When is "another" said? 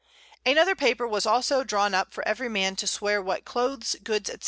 0.51-0.73